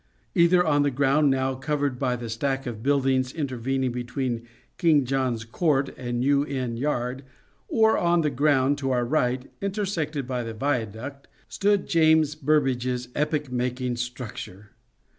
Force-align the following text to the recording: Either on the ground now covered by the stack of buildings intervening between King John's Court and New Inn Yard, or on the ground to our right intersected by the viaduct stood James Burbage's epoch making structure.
Either 0.33 0.65
on 0.65 0.81
the 0.81 0.89
ground 0.89 1.29
now 1.29 1.53
covered 1.53 1.99
by 1.99 2.15
the 2.15 2.27
stack 2.27 2.65
of 2.65 2.81
buildings 2.81 3.31
intervening 3.31 3.91
between 3.91 4.47
King 4.79 5.05
John's 5.05 5.45
Court 5.45 5.93
and 5.95 6.19
New 6.19 6.43
Inn 6.43 6.75
Yard, 6.75 7.23
or 7.67 7.99
on 7.99 8.21
the 8.21 8.31
ground 8.31 8.79
to 8.79 8.89
our 8.89 9.05
right 9.05 9.51
intersected 9.61 10.25
by 10.25 10.41
the 10.41 10.55
viaduct 10.55 11.27
stood 11.47 11.85
James 11.85 12.33
Burbage's 12.33 13.09
epoch 13.13 13.51
making 13.51 13.95
structure. 13.95 14.71